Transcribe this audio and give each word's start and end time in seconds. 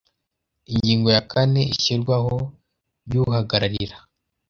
ingingo 0.71 1.07
ya 1.15 1.23
kane 1.31 1.61
ishyirwaho 1.73 2.35
ry 3.05 3.13
uhagararira 3.23 3.97